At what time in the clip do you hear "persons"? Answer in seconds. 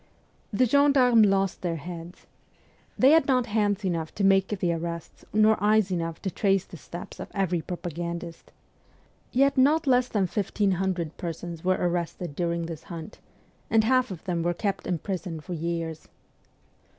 11.17-11.63